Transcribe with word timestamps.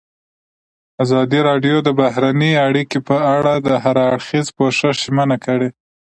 ازادي 1.03 1.39
راډیو 1.49 1.75
د 1.83 1.89
بهرنۍ 1.99 2.53
اړیکې 2.67 2.99
په 3.07 3.15
اړه 3.35 3.53
د 3.67 3.69
هر 3.83 3.95
اړخیز 4.09 4.47
پوښښ 4.57 4.83
ژمنه 5.05 5.37
کړې. 5.45 5.69